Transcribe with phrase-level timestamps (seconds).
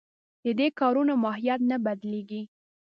[0.43, 2.41] د دې کارونو ماهیت نه بدلېږي.